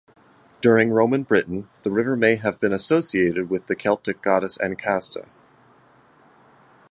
During 0.61 0.89
Roman 0.89 1.21
Britain, 1.21 1.69
the 1.83 1.91
river 1.91 2.15
may 2.17 2.33
have 2.35 2.59
been 2.59 2.73
associated 2.73 3.51
with 3.51 3.67
the 3.67 3.75
Celtic 3.75 4.23
goddess 4.23 4.57
Ancasta. 4.57 5.25